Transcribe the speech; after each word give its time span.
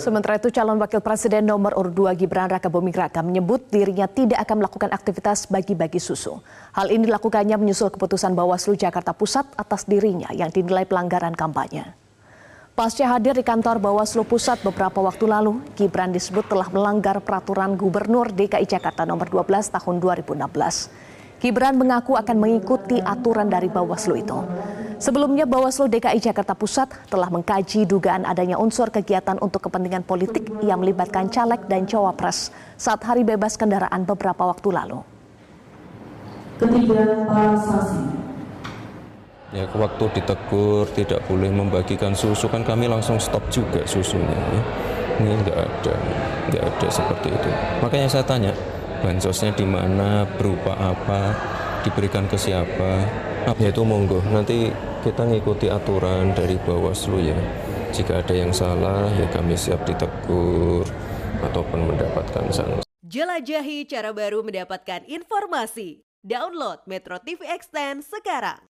Sementara 0.00 0.40
itu 0.40 0.48
calon 0.48 0.80
wakil 0.80 1.04
presiden 1.04 1.44
nomor 1.44 1.76
urut 1.76 1.92
2 1.92 2.16
Gibran 2.16 2.48
Raka 2.48 2.72
Buming 2.72 2.96
Raka 2.96 3.20
menyebut 3.20 3.68
dirinya 3.68 4.08
tidak 4.08 4.40
akan 4.48 4.64
melakukan 4.64 4.88
aktivitas 4.96 5.44
bagi-bagi 5.52 6.00
susu. 6.00 6.40
Hal 6.72 6.88
ini 6.88 7.04
dilakukannya 7.04 7.60
menyusul 7.60 7.92
keputusan 7.92 8.32
Bawaslu 8.32 8.80
Jakarta 8.80 9.12
Pusat 9.12 9.52
atas 9.60 9.84
dirinya 9.84 10.32
yang 10.32 10.48
dinilai 10.48 10.88
pelanggaran 10.88 11.36
kampanye. 11.36 11.92
Pasca 12.72 13.12
hadir 13.12 13.36
di 13.36 13.44
kantor 13.44 13.76
Bawaslu 13.76 14.24
Pusat 14.24 14.64
beberapa 14.64 15.04
waktu 15.04 15.28
lalu, 15.28 15.60
Gibran 15.76 16.16
disebut 16.16 16.48
telah 16.48 16.72
melanggar 16.72 17.20
peraturan 17.20 17.76
Gubernur 17.76 18.32
DKI 18.32 18.64
Jakarta 18.64 19.04
nomor 19.04 19.28
12 19.28 19.68
tahun 19.68 20.00
2016. 20.00 21.44
Gibran 21.44 21.76
mengaku 21.76 22.16
akan 22.16 22.36
mengikuti 22.40 22.96
aturan 23.04 23.52
dari 23.52 23.68
Bawaslu 23.68 24.16
itu. 24.16 24.40
Sebelumnya 25.00 25.48
Bawaslu 25.48 25.88
DKI 25.88 26.20
Jakarta 26.20 26.52
Pusat 26.52 27.08
telah 27.08 27.32
mengkaji 27.32 27.88
dugaan 27.88 28.28
adanya 28.28 28.60
unsur 28.60 28.92
kegiatan 28.92 29.40
untuk 29.40 29.64
kepentingan 29.64 30.04
politik 30.04 30.44
yang 30.60 30.84
melibatkan 30.84 31.32
caleg 31.32 31.64
dan 31.72 31.88
cawapres 31.88 32.52
saat 32.76 33.00
hari 33.08 33.24
bebas 33.24 33.56
kendaraan 33.56 34.04
beberapa 34.04 34.44
waktu 34.44 34.68
lalu. 34.68 35.00
Ketiga, 36.60 37.00
Sasi. 37.64 38.04
Ya, 39.56 39.64
waktu 39.72 40.04
ditegur 40.20 40.84
tidak 40.92 41.24
boleh 41.24 41.48
membagikan 41.48 42.12
susu 42.12 42.52
kan 42.52 42.60
kami 42.60 42.84
langsung 42.84 43.16
stop 43.16 43.40
juga 43.48 43.80
susunya. 43.88 44.36
Ya. 44.36 44.62
Ini 45.16 45.32
enggak 45.32 45.58
ada, 45.64 45.94
enggak 46.44 46.62
ada 46.76 46.86
seperti 46.92 47.28
itu. 47.32 47.48
Makanya 47.80 48.04
saya 48.04 48.24
tanya, 48.28 48.52
bansosnya 49.00 49.56
di 49.56 49.64
mana, 49.64 50.28
berupa 50.36 50.76
apa, 50.76 51.32
diberikan 51.88 52.28
ke 52.28 52.36
siapa, 52.36 53.00
ya 53.48 53.68
itu 53.72 53.80
monggo. 53.80 54.20
Nanti 54.28 54.89
kita 55.00 55.24
ngikuti 55.24 55.72
aturan 55.72 56.36
dari 56.36 56.60
Bawaslu 56.60 57.18
ya. 57.24 57.38
Jika 57.90 58.20
ada 58.20 58.34
yang 58.36 58.52
salah 58.52 59.08
ya 59.16 59.26
kami 59.32 59.56
siap 59.56 59.82
ditegur 59.88 60.84
ataupun 61.40 61.88
mendapatkan 61.88 62.46
sanksi. 62.52 62.84
Jelajahi 63.00 63.88
cara 63.88 64.12
baru 64.12 64.44
mendapatkan 64.44 65.02
informasi. 65.08 66.04
Download 66.20 66.84
Metro 66.84 67.16
TV 67.18 67.48
Extend 67.48 68.04
sekarang. 68.04 68.60